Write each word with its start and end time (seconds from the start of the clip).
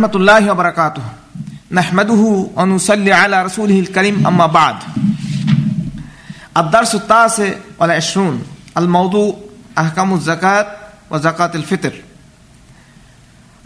ورحمة 0.00 0.16
الله 0.16 0.50
وبركاته 0.52 1.04
نحمده 1.72 2.22
ونصلي 2.56 3.12
على 3.12 3.36
رسوله 3.44 3.78
الكريم 3.80 4.26
أما 4.26 4.46
بعد 4.48 4.76
الدرس 6.56 6.94
التاسع 6.94 7.50
والعشرون 7.78 8.36
الموضوع 8.76 9.28
أحكام 9.78 10.14
الزكاة 10.14 10.66
وزكاة 11.10 11.52
الفطر 11.54 11.94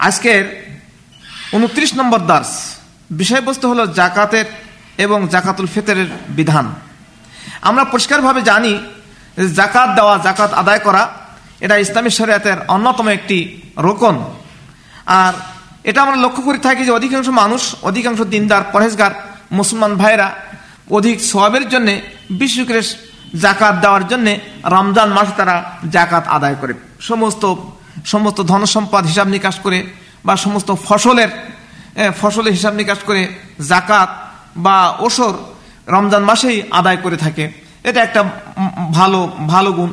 আজকের 0.01 0.45
উনত্রিশ 1.53 1.90
নম্বর 2.01 2.21
দার্স 2.31 2.53
বিষয়বস্তু 3.21 3.65
হলো 3.71 3.85
জাকাতের 4.01 4.47
এবং 5.04 5.19
জাকাতুল 5.35 5.67
ফিতরের 5.74 6.08
বিধান 6.38 6.67
আমরা 7.69 7.85
পরিষ্কারভাবে 7.92 8.40
জানি 8.51 8.74
যে 9.38 9.47
জাকাত 9.60 9.88
দেওয়া 9.99 10.15
জাকাত 10.26 10.51
আদায় 10.62 10.83
করা 10.87 11.03
এটা 11.65 11.74
ইসলামী 11.85 12.10
শরিয়াতের 12.19 12.58
অন্যতম 12.74 13.06
একটি 13.19 13.38
রোকন 13.87 14.17
আর 15.21 15.35
এটা 15.90 15.99
আমরা 16.02 16.16
লক্ষ্য 16.16 16.41
করে 16.48 16.58
থাকি 16.58 16.84
যে 16.86 16.91
অধিকাংশ 16.91 17.27
মানুষ, 17.41 17.62
অধিকাংশ 17.81 18.20
দিনদার, 18.34 18.64
পরহেজগার, 18.73 19.12
মুসলমান 19.52 19.94
ভাইরা 20.02 20.28
অধিক 20.90 21.18
সবের 21.32 21.70
জন্য, 21.70 21.90
বিশেষ 22.42 22.88
জাকাত 23.44 23.76
দেওয়ার 23.84 24.08
জন্য 24.08 24.28
রমজান 24.66 25.09
মাসে 25.09 25.34
তারা 25.38 25.56
জাকাত 25.92 26.26
আদায় 26.28 26.56
করে। 26.62 26.73
সমস্ত 27.00 27.44
সমস্ত 28.06 28.40
ধনসম্পদ 28.42 29.04
হিসাব 29.06 29.28
নিকাশ 29.28 29.56
করে 29.59 29.80
বা 30.26 30.34
সমস্ত 30.36 30.70
ফসলের 30.86 31.32
ফসলের 32.22 32.54
হিসাব 32.54 32.73
নিকাশ 32.73 33.00
করে 33.06 33.22
জাকাত 33.67 34.09
বা 34.58 34.78
ওসর 35.00 35.34
রমজান 35.88 36.23
মাসেই 36.23 36.58
আদায় 36.72 36.98
করে 36.98 37.17
থাকে। 37.17 37.45
এটা 37.84 38.00
একটা 38.04 38.22
ভালো 38.92 39.20
ভালো 39.48 39.72
গুণ। 39.72 39.92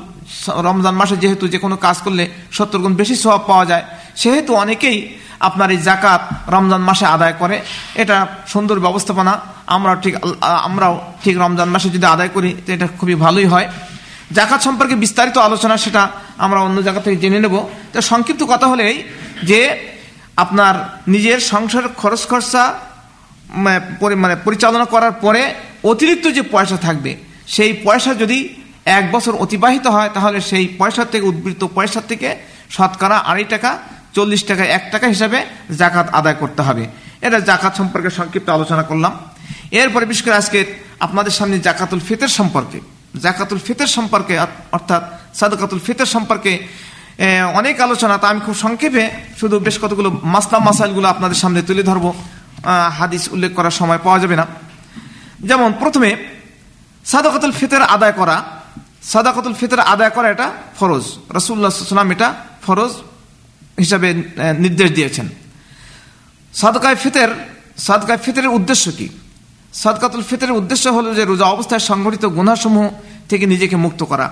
রমজান 0.49 0.95
মাসে 0.95 1.16
যেহেতু 1.16 1.45
যে 1.49 1.59
কোনো 1.59 1.77
কাজ 1.77 1.97
করলে 2.05 2.24
সত্তর 2.52 2.79
গুণ 2.79 2.95
বেশি 2.95 3.15
স্বভাব 3.16 3.43
পাওয়া 3.47 3.65
যায় 3.66 3.85
সেহেতু 4.21 4.55
অনেকেই 4.55 4.98
আপনার 5.41 5.71
এই 5.71 5.80
জাকাত 5.89 6.23
রমজান 6.55 6.83
মাসে 6.89 7.07
আদায় 7.07 7.34
করে। 7.39 7.57
এটা 8.02 8.16
সুন্দর 8.52 8.80
ব্যবস্থাপনা। 8.80 9.33
আমরা 9.66 9.93
ঠিক, 9.95 10.15
আমরাও 10.68 10.95
ঠিক 11.24 11.35
রমজান 11.38 11.68
মাসে 11.68 11.88
যদি 11.91 12.07
আদায় 12.07 12.29
করি, 12.29 12.51
তো 12.66 12.68
এটা 12.73 12.87
খুবই 12.99 13.15
ভালোই 13.15 13.46
হয়। 13.46 13.68
জাকাত 14.33 14.60
সম্পর্কে 14.63 14.95
বিস্তারিত 14.95 15.37
আলোচনা, 15.38 15.77
সেটা 15.77 16.02
আমরা 16.45 16.60
অন্য 16.60 16.79
জায়গা 16.83 17.01
থেকে 17.01 17.16
জেনে 17.16 17.40
নেব। 17.40 17.57
তো 17.93 18.01
সংক্ষিপ্ত 18.01 18.43
কথা 18.52 18.66
হলেই 18.66 19.02
যে, 19.43 19.60
আপনার 20.37 20.74
নিজের 21.09 21.38
সংসার 21.52 21.87
খরচ 22.01 22.23
খরচা 22.30 22.63
মানে 24.23 24.37
পরিচালনা 24.45 24.85
করার 24.85 25.13
পরে 25.13 25.43
অতিরিক্ত 25.85 26.27
যে 26.37 26.43
পয়সা 26.43 26.77
থাকবে, 26.77 27.16
সেই 27.46 27.73
পয়সা 27.85 28.15
যদি 28.15 28.38
এক 28.85 29.05
বছর 29.13 29.33
অতিবাহিত 29.35 29.87
হয়, 29.87 30.10
তাহলে 30.15 30.40
সেই 30.40 30.66
পয়সা 30.79 31.05
থেকে, 31.05 31.24
উদ্বৃত্ত 31.27 31.63
পয়সা 31.74 32.01
থেকে 32.10 32.29
শতকরা 32.71 33.16
আড়াই 33.30 33.45
টাকা 33.45 33.79
চল্লিশ 34.13 34.45
টাকা, 34.45 34.65
এক 34.65 34.85
টাকা 34.93 35.07
হিসাবে 35.07 35.38
জাকাত 35.79 36.09
আদায় 36.10 36.35
করতে 36.35 36.63
হবে। 36.63 36.87
এটা 37.21 37.41
জাকাত 37.41 37.77
সম্পর্কে 37.77 38.10
সংক্ষিপ্ত 38.10 38.49
আলোচনা 38.49 38.82
করলাম। 38.82 39.13
এরপরে 39.71 40.05
বিশেষ 40.07 40.24
করে 40.24 40.35
আজকে 40.35 40.59
আপনাদের 41.01 41.32
সামনে 41.32 41.59
জাকাতুল 41.59 42.01
ফিতর 42.01 42.29
সম্পর্কে। 42.29 42.80
জাকাতুল 43.23 43.59
ফিতর 43.59 43.87
সম্পর্কে, 43.87 44.38
অর্থাৎ 44.73 45.02
সাদকাতুল 45.35 45.80
ফিতর 45.87 46.07
সম্পর্কে 46.07 46.52
অনেক 47.55 47.80
আলোচনা। 47.80 48.18
তা 48.18 48.29
আমি 48.29 48.40
খুব 48.40 48.55
সংক্ষেপে 48.55 49.10
শুধু 49.40 49.59
বেশ 49.59 49.79
কতগুলো 49.83 50.21
মাসলা, 50.23 50.59
মাসাইলগুলো 50.59 51.09
আপনাদের 51.09 51.37
সামনে 51.37 51.63
তুলে 51.63 51.83
ধরবো। 51.83 52.15
হাদিস 52.99 53.29
উল্লেখ 53.33 53.55
করার 53.55 53.71
সময় 53.71 53.99
পাওয়া 54.05 54.18
যাবে 54.18 54.37
না। 54.37 54.46
যেমন 55.40 55.73
প্রথমে, 55.73 56.10
সাদাকাতুল 57.05 57.52
ফিতর 57.52 57.83
আদায় 57.83 58.13
করা। 58.13 58.37
সাদাকাতুল 59.02 59.55
ফিতর 59.55 59.79
আদায় 59.79 60.10
করা 60.10 60.29
এটা 60.29 60.51
ফরজ। 60.79 61.05
রসুল্লাহাম 61.30 62.10
এটা 62.10 62.35
ফরজ। 62.66 62.93
হিসাবে 63.83 64.09
নির্দেশ 64.65 64.91
দিয়েছেন। 64.99 65.27
সাদকায় 66.61 66.99
ফিতের, 67.03 67.31
সাদকায় 67.87 68.21
ফিতরের 68.25 68.53
উদ্দেশ্য 68.59 68.84
কি? 68.99 69.06
সাদকাতুল 69.83 70.22
ফিতরের 70.31 70.59
উদ্দেশ্য 70.61 70.84
হলো 70.97 71.09
যে 71.19 71.25
রোজা 71.25 71.47
অবস্থায় 71.55 71.83
সংঘটিত 71.91 72.25
গুণাসমূহ 72.39 72.87
থেকে 73.31 73.44
নিজেকে 73.53 73.77
মুক্ত 73.84 74.00
করা। 74.11 74.27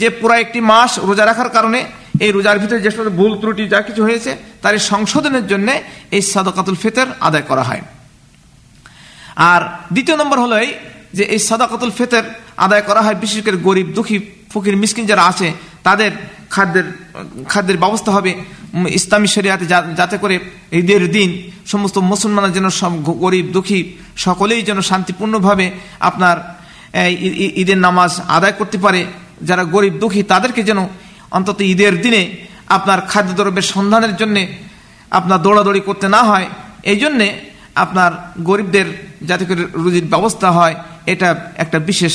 যে 0.00 0.08
পুরো 0.20 0.34
একটি 0.44 0.60
মাস 0.70 0.90
রোজা 1.08 1.24
রাখার 1.26 1.50
কারণে 1.56 1.80
এই 2.24 2.30
রোজার 2.36 2.60
ভিতরে 2.62 2.80
যে 2.84 2.90
সমস্ত 2.90 3.12
ভুল, 3.18 3.32
ত্রুটি 3.40 3.64
যা 3.74 3.80
কিছু 3.88 4.02
হয়েছে, 4.08 4.30
তার 4.62 4.74
সংশোধনের 4.92 5.44
জন্য 5.52 5.68
এই 6.16 6.22
সাদকাতুল 6.32 6.76
ফিতর 6.82 7.06
আদায় 7.28 7.46
করা 7.50 7.64
হয়। 7.68 7.82
আর 9.52 9.60
দ্বিতীয় 9.94 10.16
নম্বর 10.20 10.38
হলো 10.44 10.56
এই 10.64 10.70
যে 11.16 11.24
এই 11.34 11.40
সাদাকাতুল 11.48 11.90
ফেতের 11.98 12.24
আদায় 12.66 12.84
করা 12.88 13.00
হয় 13.04 13.16
বিশেষ 13.22 13.40
করে 13.46 13.58
গরিব, 13.68 13.86
দুঃখী, 13.96 14.18
ফকির, 14.52 14.76
মিসকিন 14.82 15.04
যারা 15.10 15.24
আছে, 15.30 15.48
তাদের 15.86 16.10
খাদ্যের 16.54 16.86
খাদ্যের 17.52 17.78
ব্যবস্থা 17.82 18.10
হবে 18.16 18.32
ইসলামী 18.98 19.28
শরিয়াতে 19.34 19.64
যাতে 20.00 20.16
করে 20.22 20.36
ঈদের 20.80 21.02
দিন 21.16 21.30
সমস্ত 21.72 21.96
মুসলমানের 22.12 22.52
যেন 22.56 22.66
সব 22.80 22.92
গরিব, 23.24 23.46
দুঃখী 23.56 23.80
সকলেই 24.26 24.62
যেন 24.68 24.78
শান্তিপূর্ণভাবে 24.90 25.66
আপনার 26.08 26.36
ঈদের 27.62 27.78
নামাজ 27.86 28.12
আদায় 28.36 28.54
করতে 28.58 28.78
পারে। 28.84 29.00
যারা 29.48 29.62
গরিব, 29.74 29.94
দুঃখী 30.02 30.22
তাদেরকে 30.32 30.62
যেন 30.68 30.80
অন্তত 31.36 31.58
ঈদের 31.72 31.94
দিনে 32.04 32.22
আপনার 32.76 32.98
খাদ্যদ্রব্যের 33.10 33.66
সন্ধানের 33.74 34.14
জন্যে 34.20 34.42
আপনার 35.18 35.42
দৌড়াদৌড়ি 35.44 35.82
করতে 35.88 36.06
না 36.16 36.20
হয়। 36.30 36.48
এই 36.92 36.98
জন্যে 37.02 37.26
আপনার 37.84 38.10
গরিবদের 38.48 38.86
যাতে 39.28 39.44
করে 39.48 39.62
রুজির 39.82 40.06
ব্যবস্থা 40.14 40.48
হয়, 40.56 40.74
এটা 41.12 41.28
একটা 41.64 41.78
বিশেষ 41.90 42.14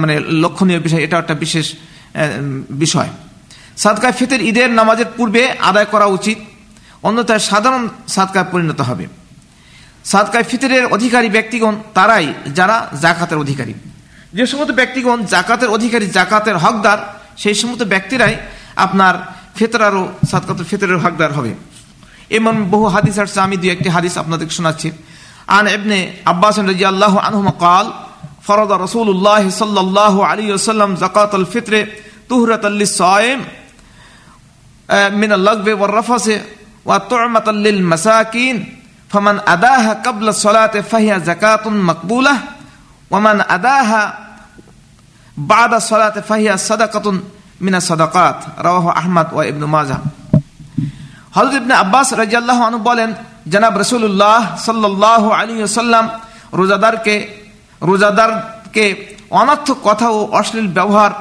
মানে 0.00 0.14
লক্ষণীয় 0.42 0.80
বিষয় 0.86 1.02
এটা 1.06 1.16
একটা 1.22 1.36
বিশেষ 1.44 1.66
বিষয়। 2.82 3.10
সাদকায় 3.76 4.12
ফিতর 4.12 4.40
ঈদের 4.40 4.70
নামাজের 4.70 5.06
পূর্বে 5.16 5.42
আদায় 5.60 5.86
করা 5.86 6.06
উচিত, 6.06 6.38
অন্যথায় 7.02 7.38
সাধারণ 7.38 7.88
সাদকায় 8.08 8.48
পরিণত 8.52 8.80
হবে। 8.80 9.08
সাদকায় 10.04 10.44
ফিতরের 10.44 10.84
অধিকারী 10.86 11.28
ব্যক্তিগণ 11.28 11.74
তারাই 11.94 12.34
যারা 12.58 12.88
জাকাতের 13.00 13.38
অধিকারী। 13.38 13.74
যে 14.34 14.46
সমস্ত 14.46 14.70
ব্যক্তিগণ 14.70 15.24
জাকাতের 15.24 15.68
অধিকারী, 15.68 16.06
জাকাতের 16.06 16.56
হকদার, 16.56 16.98
সেই 17.36 17.54
সমস্ত 17.54 17.82
ব্যক্তিরাই 17.82 18.36
আপনার 18.76 19.14
ফেতরারও 19.56 20.12
সাদকাত 20.30 20.58
ফিতরের 20.70 20.98
হকদার 21.04 21.32
হবে। 21.32 21.54
এমন 22.30 22.64
বহু 22.72 22.86
হাদিস 22.86 23.18
আসছে, 23.18 23.40
আমি 23.40 23.56
দু 23.56 23.66
একটি 23.68 23.88
হাদিস 23.88 24.18
আপনাদের 24.18 24.48
শোনাচ্ছি। 24.58 24.92
আন 25.46 25.66
এবনে 25.66 26.12
আব্বাস 26.24 26.58
রাজি 26.58 26.84
আল্লাহ 26.84 27.14
কাল, 27.64 27.86
ফরদা 28.46 28.76
রসুল্লাহ 28.76 29.50
সাল্লাহ 29.50 30.14
আলী 30.30 30.52
ওসাল্লাম 30.52 30.90
জাকাতুল 31.02 31.46
ফিতরে 31.52 31.86
তুহরাত 32.28 32.64
আল্লি 32.64 32.86
সায়েম 32.86 33.40
من 35.11 35.31
اللغو 35.33 35.81
والرفث 35.81 36.27
وطعمة 36.85 37.47
للمساكين 37.47 38.57
فمن 39.09 39.35
أداها 39.47 39.93
قبل 39.93 40.27
الصلاة 40.27 40.75
فهي 40.81 41.19
زكاة 41.19 41.69
مقبولة 41.69 42.35
ومن 43.11 43.41
أداها 43.41 44.01
بعد 45.37 45.73
الصلاة 45.73 46.15
فهي 46.21 46.57
صدقة 46.59 47.05
من 47.61 47.75
الصدقات 47.75 48.39
رواه 48.59 48.85
أحمد 48.91 49.27
وابن 49.33 49.63
ماجه 49.65 49.99
হজরত 51.35 51.53
ইবনে 51.59 51.73
আব্বাস 51.83 52.09
রাজিয়াল্লাহ 52.21 52.59
আনু 52.67 52.77
বলেন 52.89 53.09
জনাব 53.53 53.73
রসুল্লাহ 53.83 54.41
সাল্লাহ 54.67 55.23
আলী 55.39 55.53
সাল্লাম 55.81 56.05
রোজাদারকে 56.59 57.15
রোজাদারকে 57.81 58.85
অনর্থক 59.41 59.77
কথা 59.87 60.07
ও 60.17 60.19
অশ্লীল 60.39 60.67
ব্যবহার 60.77 61.11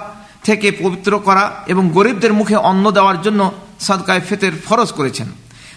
থেকে 0.44 0.72
পবিত্র 0.72 1.20
করা 1.20 1.64
এবং 1.68 1.90
গরিবদের 1.90 2.34
মুখে 2.34 2.56
অন্ন 2.56 2.92
দেওয়ার 2.92 3.22
জন্য 3.22 3.52
সাদকায় 3.80 4.22
ফেতের 4.22 4.52
ফরজ 4.66 4.92
করেছেন। 4.92 5.28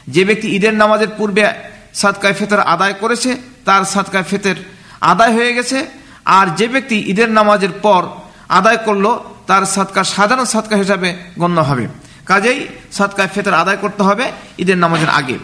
যে 0.08 0.25
ব্যক্তি 0.25 0.56
ঈদের 0.56 0.75
নামাজের 0.75 1.08
পূর্বে 1.08 1.52
সাদকায় 1.94 2.34
ফেতের 2.34 2.60
আদায় 2.60 2.92
করেছে, 2.92 3.36
তার 3.64 3.84
সাদকায় 3.84 4.25
ফেতের 4.25 4.56
আদায় 5.00 5.32
হয়ে 5.32 5.54
গেছে। 5.54 5.86
আর 6.25 6.47
যে 6.56 6.69
ব্যক্তি 6.69 6.97
ঈদের 7.00 7.30
নামাজের 7.30 7.70
পর 7.82 8.02
আদায় 8.48 8.76
করল, 8.76 9.19
তার 9.47 9.64
সাদকা, 9.64 10.04
সাধারণ 10.04 10.44
সাদকা 10.44 10.76
হিসাবে 10.76 11.16
গণ্য 11.38 11.60
হবে। 11.60 11.88
কাজেই 12.26 12.66
সদকায় 12.92 13.28
ফেতের 13.28 13.54
আদায় 13.54 13.76
করতে 13.76 14.02
হবে 14.02 14.32
ঈদের 14.58 14.78
নামাজের 14.78 15.10
আগে। 15.10 15.38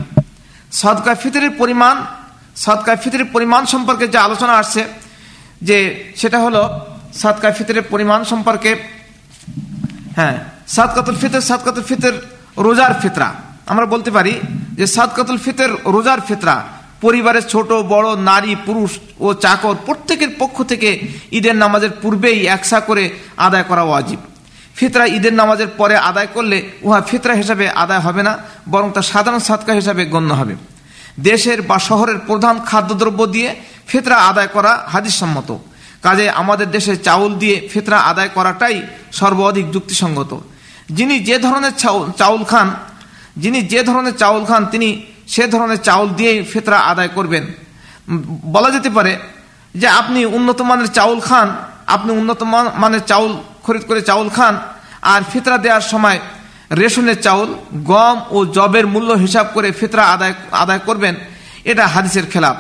সদকায় 0.73 1.17
ফিতরের 1.17 1.51
পরিমাণ, 1.51 1.97
সদকায় 2.57 2.97
ফিতরের 2.97 3.25
পরিমাণ 3.25 3.65
সম্পর্কে 3.65 4.09
যে 4.09 4.19
আলোচনা 4.19 4.53
আসছে, 4.53 4.85
যে 5.63 6.05
সেটা 6.17 6.39
হলো 6.39 6.81
সদকায় 7.15 7.53
ফিতরের 7.53 7.83
পরিমাণ 7.83 8.25
সম্পর্কে 8.25 9.00
হ্যাঁ 10.21 10.37
সাদকাতুল 10.77 11.17
ফিতর 11.23 11.43
সাদকাতুল 11.51 11.85
ফিতর, 11.91 12.15
রোজার 12.67 12.93
ফিতরা। 13.03 13.29
আমরা 13.73 13.87
বলতে 13.95 14.11
পারি 14.17 14.33
যে 14.79 14.87
সাদকাতুল 14.97 15.39
ফিতর, 15.45 15.71
রোজার 15.95 16.21
ফিতরা 16.29 16.57
পরিবারের 17.05 17.45
ছোট, 17.53 17.71
বড়, 17.93 18.09
নারী, 18.31 18.53
পুরুষ 18.67 18.93
ও 19.27 19.29
চাকর 19.45 19.75
প্রত্যেকের 19.87 20.31
পক্ষ 20.41 20.57
থেকে 20.71 20.89
ঈদের 21.39 21.57
নামাজের 21.63 21.93
পূর্বেই 22.03 22.39
একসা 22.57 22.79
করে 22.89 23.05
আদায় 23.47 23.67
করা 23.71 23.83
ওয়াজিব। 23.87 24.21
ফিতরা 24.79 25.05
ঈদের 25.17 25.35
নামাজের 25.41 25.71
পরে 25.81 25.95
আদায় 26.11 26.31
করলে 26.35 26.59
উহা 26.87 27.01
ফিতরা 27.09 27.35
হিসাবে 27.41 27.65
আদায় 27.85 28.03
হবে 28.07 28.23
না, 28.29 28.33
বরং 28.73 28.89
তা 28.97 29.03
সাধারণ 29.13 29.43
সাদকা 29.49 29.73
হিসাবে 29.81 30.03
গণ্য 30.15 30.31
হবে। 30.41 30.55
দেশের 31.29 31.59
বা 31.63 31.79
শহরের 31.89 32.19
প্রধান 32.29 32.57
খাদ্যদ্রব্য 32.69 33.21
দিয়ে 33.35 33.51
ফিতরা 33.91 34.17
আদায় 34.31 34.51
করা 34.57 34.73
হাদিস 34.93 35.15
সম্মত 35.21 35.51
কাজে 36.03 36.27
আমাদের 36.43 36.69
দেশে 36.77 36.95
চাউল 37.07 37.33
দিয়ে 37.43 37.57
ফিতরা 37.73 37.99
আদায় 38.11 38.31
করাটাই 38.37 38.77
সর্বাধিক 39.19 39.67
যুক্তিসঙ্গত। 39.75 40.33
যিনি 40.97 41.17
যে 41.29 41.37
ধরনের 41.45 41.75
চাউল 42.21 42.43
খান, 42.51 42.69
যিনি 43.43 43.59
যে 43.73 43.81
ধরনের 43.89 44.15
চাউল 44.23 44.43
খান, 44.51 44.63
তিনি 44.73 44.89
সে 45.35 45.45
ধরনের 45.55 45.81
চাউল 45.87 46.09
দিয়ে 46.19 46.33
ফেতরা 46.53 46.79
আদায় 46.93 47.11
করবেন। 47.17 47.45
বলা 48.55 48.71
যেতে 48.77 48.91
পারে 48.97 49.13
যে 49.75 49.89
আপনি 50.01 50.21
উন্নত 50.39 50.61
মানের 50.69 50.89
চাউল 50.97 51.19
খান, 51.29 51.49
আপনি 51.95 52.11
উন্নত 52.21 52.41
মানের 52.83 53.03
চাউল, 53.11 53.33
খরিদ 53.65 53.83
করে 53.89 54.01
চাউল 54.09 54.29
খান, 54.37 54.55
আর 55.13 55.21
ফিতরা 55.31 55.57
দেওয়ার 55.65 55.85
সময় 55.93 56.19
রেশনের 56.81 57.19
চাউল, 57.27 57.49
গম 57.93 58.17
ও 58.37 58.39
জবের 58.57 58.87
মূল্য 58.95 59.11
হিসাব 59.25 59.47
করে 59.55 59.69
ফিতরা 59.81 60.05
আদায় 60.15 60.35
আদায় 60.63 60.83
করবেন, 60.89 61.15
এটা 61.71 61.85
হাদিসের 61.95 62.27
খেলাফ 62.33 62.57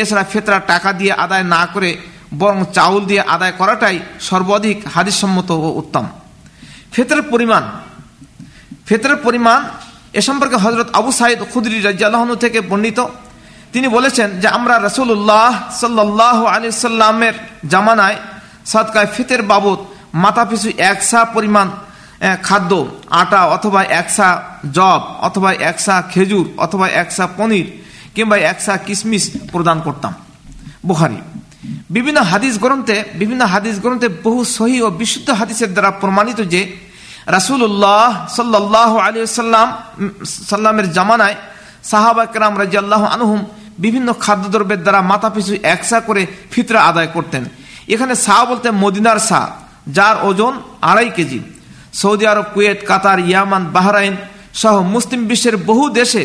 এছাড়া 0.00 0.24
ফেতরা 0.32 0.58
টাকা 0.72 0.90
দিয়ে 1.00 1.12
আদায় 1.24 1.46
না 1.54 1.62
করে 1.74 1.90
বরং 2.38 2.64
চাউল 2.72 3.04
দিয়ে 3.04 3.20
আদায় 3.20 3.52
করাটাই 3.52 4.00
সর্বাধিক 4.20 4.78
হাদিসসম্মত 4.94 5.50
ও 5.50 5.68
উত্তম। 5.68 6.06
ফেতরের 6.92 7.22
পরিমাণ। 7.22 7.62
ফেতরের 8.86 9.16
পরিমাণ 9.16 9.64
এ 10.12 10.20
সম্পর্কে 10.20 10.56
হজরত 10.56 10.88
আবু 10.92 11.12
সাইদ 11.12 11.38
খুদরি 11.52 11.80
রাজ্লাহনু 11.80 12.36
থেকে 12.36 12.60
বর্ণিত। 12.60 13.04
তিনি 13.72 13.88
বলেছেন 13.88 14.40
যে, 14.40 14.48
আমরা 14.48 14.78
রসুল্লাহ 14.78 15.72
সাল্লাহ 15.80 16.44
আলি 16.44 16.72
সাল্লামের 16.72 17.32
জামানায় 17.68 18.16
সৎকায় 18.66 19.06
ফিতের 19.06 19.42
বাবদ 19.42 19.78
মাথাপিছু 20.14 20.70
একসা 20.78 21.24
পরিমাণ 21.24 21.70
খাদ্য, 22.42 22.88
আটা 23.10 23.44
অথবা 23.46 23.82
একসা 23.82 24.42
জব 24.72 25.00
অথবা 25.20 25.52
একসা 25.52 26.02
খেজুর 26.02 26.50
অথবা 26.56 26.88
একসা 26.88 27.26
পনির 27.26 27.72
কিংবা 28.14 28.36
একসা 28.36 28.76
কিশমিশ 28.76 29.30
প্রদান 29.52 29.80
করতাম। 29.80 30.14
বুখারি। 30.86 31.16
বিভিন্ন 31.94 32.18
হাদিস 32.30 32.54
গ্রন্থে, 32.62 32.96
বিভিন্ন 33.20 33.42
হাদিস 33.52 33.76
গ্রন্থে 33.82 34.08
বহু 34.24 34.40
সহি 34.56 34.78
ও 34.86 34.88
বিশুদ্ধ 35.00 35.28
হাদিসের 35.40 35.70
দ্বারা 35.74 35.90
প্রমাণিত 36.02 36.40
যে 36.52 36.60
রাসুল্লাহ 37.36 38.10
সাল্লাহ 38.36 38.90
আলী 39.06 39.18
সাল্লাম 39.40 39.68
সাল্লামের 40.50 40.86
জামানায় 40.96 41.36
সাহাবা 41.90 42.24
কেরাম 42.32 42.54
রাজিয়াল্লাহ 42.62 43.02
আনহুম 43.14 43.40
বিভিন্ন 43.84 44.08
খাদ্যদ্রব্যের 44.24 44.80
দ্বারা 44.84 45.00
মাথা 45.10 45.28
পিছু 45.34 45.52
একসা 45.74 45.98
করে 46.08 46.22
ফিতরা 46.52 46.80
আদায় 46.90 47.10
করতেন। 47.16 47.42
এখানে 47.94 48.14
শাহ 48.26 48.38
বলতে 48.50 48.68
মদিনার 48.82 49.18
শাহ 49.28 49.46
যার 49.96 50.16
ওজন 50.28 50.54
আড়াই 50.90 51.08
KG. 51.16 51.40
Saudi 52.00 52.24
Arabia, 52.32 52.46
Kuwait, 52.54 52.78
Qatar, 52.90 53.18
Yemen, 53.28 53.62
Bahrain 53.74 54.14
সহ 54.60 54.74
মুসলিম 54.94 55.20
বিশ্বের 55.30 55.56
বহু 55.70 55.84
দেশে 55.98 56.22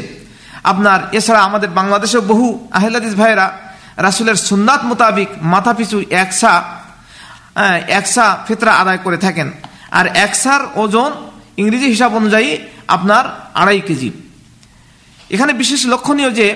আপনার, 0.71 0.99
এছাড়া 1.17 1.41
আমাদের 1.47 1.69
বাংলাদেশেও 1.79 2.21
বহু 2.31 2.47
আহলাদিস 2.77 3.13
ভাইয়েরা 3.21 3.47
রাসুলের 3.97 4.35
সুন্নাত 4.35 4.81
মোতাবিক 4.83 5.29
মাথা 5.41 5.73
পিছু 5.73 5.97
একসা 6.23 6.53
একসা 7.87 8.25
ফিতরা 8.47 8.73
আদায় 8.81 8.97
করে 8.97 9.17
থাকেন। 9.17 9.47
আর 9.91 10.05
একসার 10.25 10.61
ওজন 10.75 11.11
ইংরেজি 11.57 11.87
হিসাব 11.87 12.11
অনুযায়ী 12.15 12.49
আপনার 12.87 13.25
আড়াই 13.53 13.81
কেজি। 13.81 14.11
এখানে 15.29 15.53
বিশেষ 15.53 15.81
লক্ষণীয় 15.85 16.31
যে, 16.31 16.47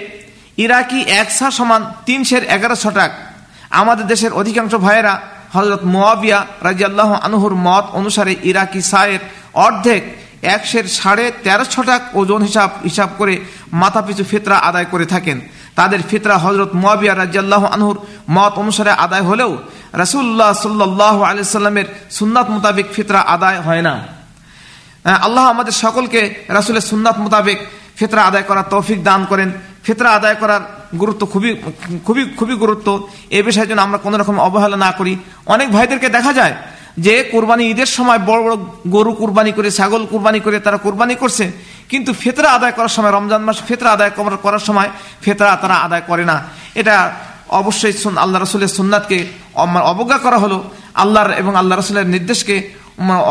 ইরাকি 0.58 1.00
একসা 1.22 1.52
সমান 1.52 1.82
তিন 2.06 2.24
সের 2.24 2.44
এগারো 2.44 2.76
ছটাক 2.76 3.12
আমাদের 3.70 4.06
দেশের 4.08 4.32
অধিকাংশ 4.34 4.74
ভাইয়েরা 4.76 5.14
হজরত 5.54 5.84
মোয়াবিয়া 5.84 6.40
রাজিয়াল্লাহ 6.62 7.10
আনহুর 7.14 7.56
মত 7.56 7.86
অনুসারে 8.00 8.34
ইরাকি 8.44 8.82
সায়ের 8.82 9.20
অর্ধেক 9.54 10.04
একশের 10.56 10.86
সাড়ে 10.88 11.32
তেরো 11.44 11.66
ছটাক 11.74 12.02
ওজন 12.14 12.42
হিসাব 12.42 12.70
হিসাব 12.84 13.10
করে 13.18 13.34
মাথা 13.82 14.02
পিছু 14.02 14.24
ফিতরা 14.24 14.58
আদায় 14.58 14.86
করে 14.86 15.06
থাকেন। 15.06 15.42
তাদের 15.80 16.02
ফিতরা 16.10 16.36
হজরত 16.44 16.72
মোয়াবিয়া 16.82 17.14
রাজিয়াল্লাহ 17.24 17.64
আনহুর 17.76 17.98
মত 18.36 18.54
অনুসারে 18.62 18.92
আদায় 19.06 19.26
হলেও 19.30 19.52
রাসুল্লাহ 20.04 20.52
সাল্লাহ 20.64 21.16
আলি 21.30 21.40
সাল্লামের 21.60 21.88
সুন্নাত 22.18 22.48
মোতাবেক 22.56 22.88
ফিতরা 22.96 23.20
আদায় 23.36 23.60
হয় 23.68 23.84
না। 23.88 23.94
আল্লাহ 25.26 25.44
আমাদের 25.54 25.76
সকলকে 25.84 26.22
রাসুলের 26.58 26.86
সুন্নাত 26.92 27.18
মোতাবেক 27.24 27.58
ফিতরা 27.98 28.22
আদায় 28.30 28.46
করার 28.50 28.68
তৌফিক 28.74 29.00
দান 29.04 29.22
করেন। 29.32 29.50
ফিতরা 29.86 30.10
আদায় 30.20 30.38
করার 30.42 30.62
গুরুত্ব 31.02 31.22
খুবই 31.34 31.52
খুবই 32.06 32.24
খুবই 32.40 32.56
গুরুত্ব। 32.64 32.88
এ 33.38 33.40
বিষয়ে 33.48 33.70
যেন 33.72 33.80
আমরা 33.88 34.00
কোনো 34.06 34.16
রকম 34.18 34.36
অবহেলা 34.48 34.78
না 34.86 34.92
করি। 35.00 35.14
অনেক 35.54 35.68
ভাইদেরকে 35.76 36.10
দেখা 36.18 36.34
যায় 36.40 36.56
যে 37.06 37.16
কোরবানি 37.34 37.64
ঈদের 37.72 37.90
সময় 37.98 38.20
বড় 38.30 38.42
বড় 38.46 38.56
গরু 38.96 39.12
কুরবানি 39.20 39.52
করে, 39.58 39.70
ছাগল 39.72 40.02
কুরবানি 40.12 40.40
করে 40.46 40.58
তারা 40.66 40.78
কোরবানি 40.86 41.16
করছে। 41.16 41.46
কিন্তু 41.90 42.14
ফেতরা 42.14 42.50
আদায় 42.58 42.72
করার 42.72 42.94
সময়, 42.96 43.12
রমজান 43.12 43.42
মাস 43.44 43.58
ফেতরা 43.68 43.92
আদায় 43.92 44.12
করার 44.46 44.64
সময় 44.68 44.90
ফেতরা 45.22 45.56
তারা 45.56 45.76
আদায় 45.76 46.04
করে 46.08 46.26
না। 46.26 46.44
এটা 46.76 47.12
অবশ্যই 47.50 47.94
আল্লাহ 48.16 48.42
রসুলের 48.42 48.68
সুন্নাতকে 48.68 49.18
অবজ্ঞা 49.92 50.18
করা 50.18 50.38
হলো। 50.38 50.58
আল্লাহর 50.94 51.32
এবং 51.32 51.56
আল্লাহ 51.56 51.76
রসুলের 51.80 52.08
নির্দেশকে 52.16 52.56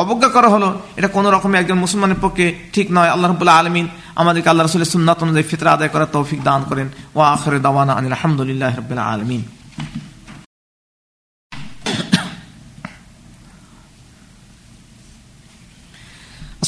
অবজ্ঞা 0.03 0.29
করা 0.29 0.49
হলো। 0.49 0.69
এটা 0.97 1.09
কোনো 1.09 1.31
রকম 1.31 1.55
একজন 1.55 1.79
মুসলমানের 1.79 2.21
পক্ষে 2.21 2.47
ঠিক 2.73 2.87
নয়। 2.91 3.11
আল্লাহ 3.11 3.31
রবুল্লাহ 3.31 3.59
আলমিন 3.59 3.89
আমাদেরকে 4.17 4.49
আল্লাহ 4.49 4.67
রসুলের 4.67 4.93
সুন্নাত 4.95 5.23
অনুযায়ী 5.23 5.47
ফিতরা 5.51 5.71
আদায় 5.73 5.89
করার 5.89 6.11
তৌফিক 6.13 6.41
দান 6.43 6.61
করেন। 6.69 6.89
ও 7.15 7.21
আখরে 7.21 7.59
দাওয়ানা 7.61 7.93
আনিল 7.93 8.13
আলহামদুলিল্লাহ 8.13 8.73
রবিল্লা 8.77 9.05
আলমিন। 9.05 9.43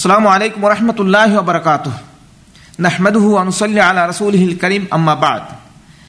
السلام 0.00 0.25
عليكم 0.26 0.64
ورحمة 0.64 0.97
الله 0.97 1.44
وبركاته. 1.44 1.93
نحمده 2.81 3.20
ونصلي 3.20 3.81
على 3.81 4.08
رسوله 4.08 4.56
الكريم 4.56 4.88
أما 4.88 5.14
بعد. 5.14 5.60